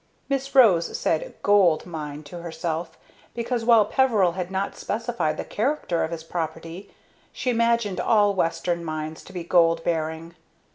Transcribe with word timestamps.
Miss 0.29 0.55
Rose 0.55 0.97
said 0.97 1.35
"gold" 1.43 1.85
mine 1.85 2.23
to 2.23 2.39
herself, 2.41 2.97
because, 3.35 3.63
while 3.63 3.85
Peveril 3.85 4.31
had 4.31 4.49
not 4.49 4.75
specified 4.75 5.37
the 5.37 5.45
character 5.45 6.03
of 6.03 6.09
his 6.09 6.23
property, 6.23 6.91
she 7.31 7.51
imagined 7.51 7.99
all 7.99 8.33
Western 8.33 8.83
mines 8.83 9.21
to 9.25 9.31
be 9.31 9.43
gold 9.43 9.83
bearing. 9.83 10.33